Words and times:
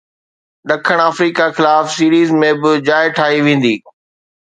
ڏکڻ 0.67 0.97
آفريڪا 1.09 1.45
خلاف 1.55 1.83
سيريز 1.97 2.29
۾ 2.41 2.51
به 2.61 2.71
جاءِ 2.91 3.03
ٺاهي 3.17 3.39
ويندي 3.47 3.75